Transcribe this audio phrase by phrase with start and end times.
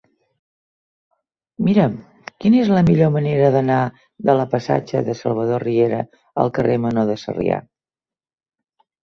[1.67, 1.99] Mira'm
[2.45, 3.83] quina és la millor manera d'anar
[4.31, 6.01] de la passatge de Salvador Riera
[6.47, 7.63] al carrer Menor de Sarrià.